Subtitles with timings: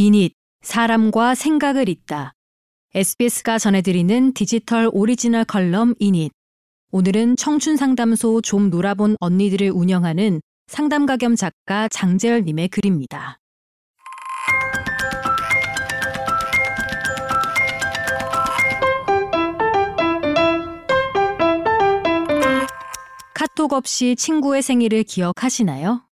[0.00, 0.32] 이닛,
[0.62, 2.32] 사람과 생각을 잇다.
[2.94, 6.30] SBS가 전해드리는 디지털 오리지널 컬럼 이닛.
[6.92, 13.40] 오늘은 청춘 상담소 좀 놀아본 언니들을 운영하는 상담가 겸 작가 장재열님의 글입니다.
[23.34, 26.07] 카톡 없이 친구의 생일을 기억하시나요?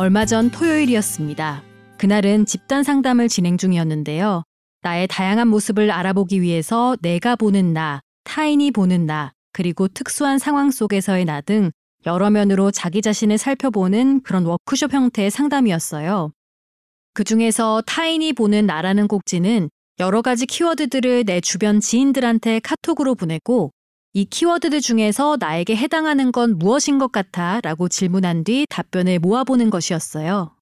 [0.00, 1.62] 얼마 전 토요일이었습니다.
[1.98, 4.44] 그날은 집단 상담을 진행 중이었는데요.
[4.80, 11.26] 나의 다양한 모습을 알아보기 위해서 내가 보는 나, 타인이 보는 나, 그리고 특수한 상황 속에서의
[11.26, 11.70] 나 등
[12.06, 16.32] 여러 면으로 자기 자신을 살펴보는 그런 워크숍 형태의 상담이었어요.
[17.12, 23.70] 그 중에서 타인이 보는 나라는 꼭지는 여러 가지 키워드들을 내 주변 지인들한테 카톡으로 보내고
[24.12, 27.60] 이 키워드들 중에서 나에게 해당하는 건 무엇인 것 같아?
[27.60, 30.56] 라고 질문한 뒤 답변을 모아보는 것이었어요.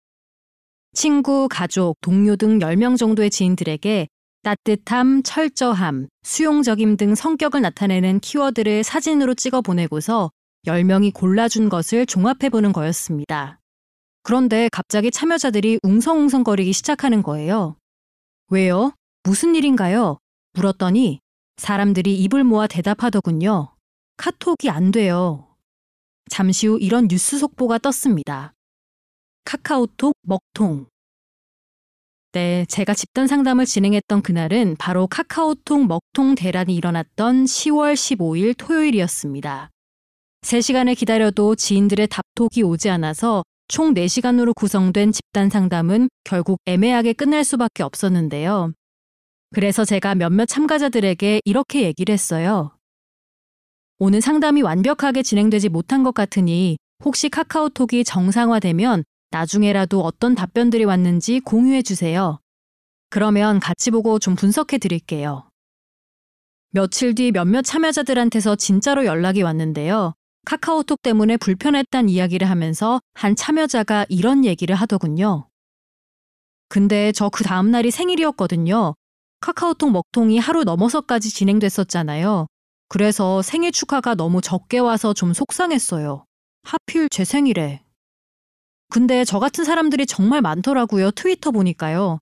[0.93, 4.09] 친구, 가족, 동료 등 10명 정도의 지인들에게
[4.43, 10.31] 따뜻함, 철저함, 수용적임 등 성격을 나타내는 키워드를 사진으로 찍어 보내고서
[10.67, 13.61] 10명이 골라준 것을 종합해 보는 거였습니다.
[14.25, 17.77] 그런데 갑자기 참여자들이 웅성웅성거리기 시작하는 거예요.
[18.51, 18.93] 왜요?
[19.23, 20.19] 무슨 일인가요?
[20.53, 21.21] 물었더니
[21.59, 23.75] 사람들이 입을 모아 대답하더군요.
[24.17, 25.57] 카톡이 안 돼요.
[26.31, 28.55] 잠시 후 이런 뉴스 속보가 떴습니다.
[29.45, 30.87] 카카오톡 먹통.
[32.33, 39.71] 네, 제가 집단 상담을 진행했던 그날은 바로 카카오톡 먹통 대란이 일어났던 10월 15일 토요일이었습니다.
[40.43, 47.83] 3시간을 기다려도 지인들의 답톡이 오지 않아서 총 4시간으로 구성된 집단 상담은 결국 애매하게 끝날 수밖에
[47.83, 48.73] 없었는데요.
[49.55, 52.77] 그래서 제가 몇몇 참가자들에게 이렇게 얘기를 했어요.
[53.99, 61.83] 오늘 상담이 완벽하게 진행되지 못한 것 같으니 혹시 카카오톡이 정상화되면 나중에라도 어떤 답변들이 왔는지 공유해
[61.83, 62.39] 주세요.
[63.11, 65.49] 그러면 같이 보고 좀 분석해 드릴게요.
[66.71, 70.15] 며칠 뒤 몇몇 참여자들한테서 진짜로 연락이 왔는데요.
[70.45, 75.49] 카카오톡 때문에 불편했단 이야기를 하면서 한 참여자가 이런 얘기를 하더군요.
[76.69, 78.95] 근데 저 그 다음날이 생일이었거든요.
[79.41, 82.47] 카카오톡 먹통이 하루 넘어서까지 진행됐었잖아요.
[82.89, 86.25] 그래서 생일 축하가 너무 적게 와서 좀 속상했어요.
[86.65, 87.83] 하필 제 생일에.
[88.91, 91.11] 근데 저 같은 사람들이 정말 많더라고요.
[91.11, 92.19] 트위터 보니까요.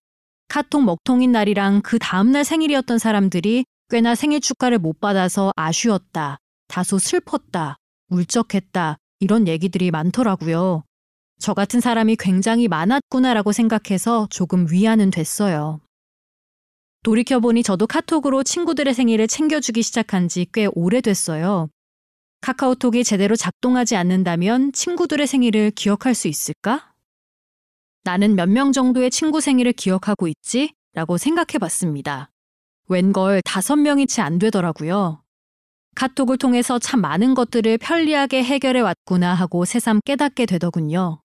[0.48, 6.38] 카톡 먹통인 날이랑 그 다음날 생일이었던 사람들이 꽤나 생일 축하를 못 받아서 아쉬웠다.
[6.68, 7.76] 다소 슬펐다.
[8.08, 8.96] 울적했다.
[9.20, 10.82] 이런 얘기들이 많더라고요.
[11.38, 15.80] 저 같은 사람이 굉장히 많았구나라고 생각해서 조금 위안은 됐어요.
[17.10, 21.68] 돌이켜보니 저도 카톡으로 친구들의 생일을 챙겨주기 시작한 지 꽤 오래됐어요.
[22.40, 26.92] 카카오톡이 제대로 작동하지 않는다면 친구들의 생일을 기억할 수 있을까?
[28.02, 30.72] 나는 몇 명 정도의 친구 생일을 기억하고 있지?
[30.94, 32.32] 라고 생각해 봤습니다.
[32.88, 35.22] 웬걸 다섯 명이 채 안 되더라고요.
[35.94, 41.20] 카톡을 통해서 참 많은 것들을 편리하게 해결해 왔구나 하고 새삼 깨닫게 되더군요.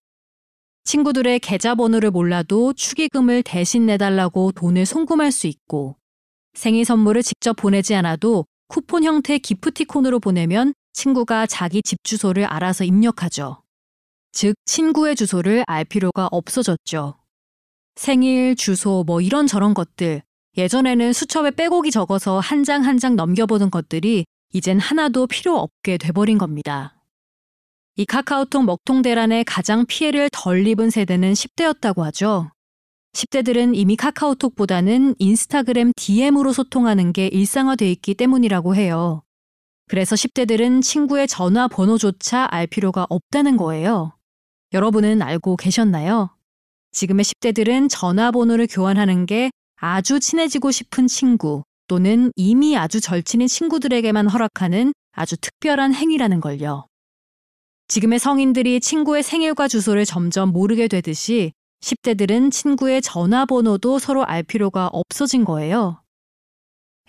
[0.96, 5.96] 친구들의 계좌번호를 몰라도 축의금을 대신 내달라고 돈을 송금할 수 있고
[6.54, 13.64] 생일 선물을 직접 보내지 않아도 쿠폰 형태 기프티콘으로 보내면 친구가 자기 집 주소를 알아서 입력하죠.
[14.34, 17.16] 즉, 친구의 주소를 알 필요가 없어졌죠.
[17.96, 20.24] 생일, 주소, 뭐 이런 저런 것들.
[20.58, 26.38] 예전에는 수첩에 빼곡이 적어서 한 장 한 장 넘겨보는 것들이 이젠 하나도 필요 없게 돼버린
[26.38, 27.01] 겁니다.
[28.02, 32.50] 이 카카오톡 먹통 대란에 가장 피해를 덜 입은 세대는 10대였다고 하죠.
[33.14, 39.22] 10대들은 이미 카카오톡보다는 인스타그램 DM으로 소통하는 게 일상화돼 있기 때문이라고 해요.
[39.88, 44.18] 그래서 10대들은 친구의 전화 번호조차 알 필요가 없다는 거예요.
[44.74, 46.36] 여러분은 알고 계셨나요?
[46.94, 54.92] 지금의 10대들은 전화번호를 교환하는 게 아주 친해지고 싶은 친구 또는 이미 아주 절친인 친구들에게만 허락하는
[55.12, 56.88] 아주 특별한 행위라는 걸요.
[57.92, 61.52] 지금의 성인들이 친구의 생일과 주소를 점점 모르게 되듯이
[61.82, 66.02] 10대들은 친구의 전화번호도 서로 알 필요가 없어진 거예요.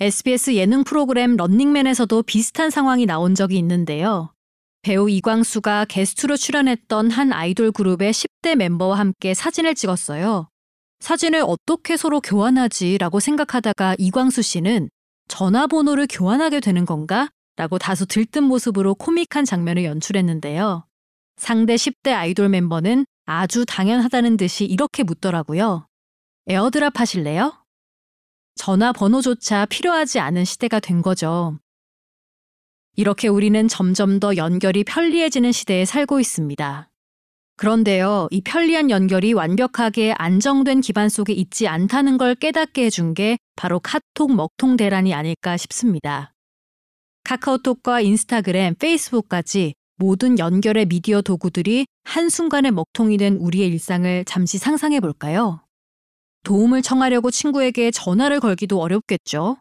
[0.01, 4.35] SBS 예능 프로그램 런닝맨에서도 비슷한 상황이 나온 적이 있는데요.
[4.83, 10.49] 배우 이광수가 게스트로 출연했던 한 아이돌 그룹의 10대 멤버와 함께 사진을 찍었어요.
[10.99, 14.91] 사진을 어떻게 서로 교환하지 라고 생각하다가 이광수 씨는
[15.29, 17.29] 전화번호를 교환하게 되는 건가?
[17.57, 20.87] 라고 다소 들뜬 모습으로 코믹한 장면을 연출했는데요.
[21.37, 25.87] 상대 10대 아이돌 멤버는 아주 당연하다는 듯이 이렇게 묻더라고요.
[26.49, 27.65] 에어드랍 하실래요?
[28.55, 31.59] 전화 번호조차 필요하지 않은 시대가 된 거죠.
[32.97, 36.91] 이렇게 우리는 점점 더 연결이 편리해지는 시대에 살고 있습니다.
[37.57, 43.79] 그런데요, 이 편리한 연결이 완벽하게 안정된 기반 속에 있지 않다는 걸 깨닫게 해준 게 바로
[43.79, 46.35] 카톡 먹통 대란이 아닐까 싶습니다.
[47.33, 55.65] 카카오톡과 인스타그램, 페이스북까지 모든 연결의 미디어 도구들이 한순간에 먹통이 된 우리의 일상을 잠시 상상해 볼까요?
[56.45, 59.57] 도움을 청하려고 친구에게 전화를 걸기도 어렵겠죠?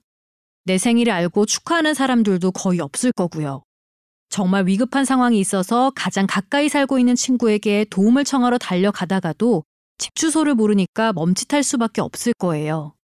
[0.66, 3.64] 내 생일을 알고 축하하는 사람들도 거의 없을 거고요.
[4.28, 9.64] 정말 위급한 상황이 있어서 가장 가까이 살고 있는 친구에게 도움을 청하러 달려가다가도
[9.98, 12.96] 집 주소를 모르니까 멈칫할 수밖에 없을 거예요.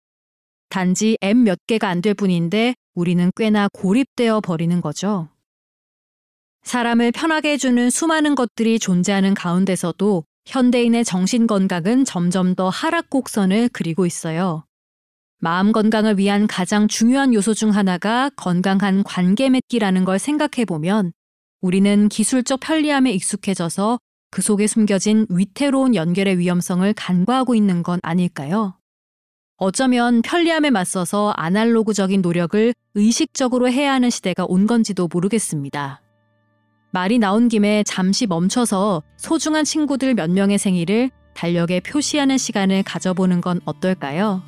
[0.68, 5.30] 단지 앱 몇 개가 안 될 뿐인데 우리는 꽤나 고립되어 버리는 거죠.
[6.64, 14.08] 사람을 편하게 해주는 수많은 것들이 존재하는 가운데서도 현대인의 정신 건강은 점점 더 하락 곡선을 그리고
[14.08, 14.66] 있어요.
[15.40, 21.14] 마음 건강을 위한 가장 중요한 요소 중 하나가 건강한 관계 맺기라는 걸 생각해 보면
[21.62, 24.00] 우리는 기술적 편리함에 익숙해져서
[24.32, 28.74] 그 속에 숨겨진 위태로운 연결의 위험성을 간과하고 있는 건 아닐까요?
[29.58, 36.02] 어쩌면 편리함에 맞서서 아날로그적인 노력을 의식적으로 해야 하는 시대가 온 건지도 모르겠습니다.
[36.92, 43.60] 말이 나온 김에 잠시 멈춰서 소중한 친구들 몇 명의 생일을 달력에 표시하는 시간을 가져보는 건
[43.66, 44.44] 어떨까요?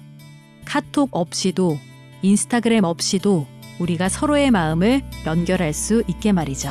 [0.66, 1.78] 카톡 없이도,
[2.22, 3.48] 인스타그램 없이도
[3.80, 6.70] 우리가 서로의 마음을 연결할 수 있게 말이죠.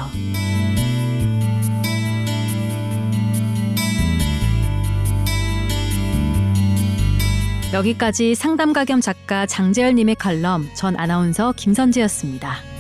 [7.73, 12.78] 여기까지 상담가 겸 작가 장재열님의 칼럼 전 아나운서 김선지였습니다.